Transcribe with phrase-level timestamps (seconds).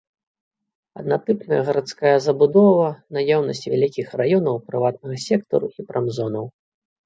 [0.99, 2.87] Аднатыпная гарадская забудова,
[3.19, 6.45] наяўнасць вялікіх раёнаў прыватнага сектару і прамзонаў.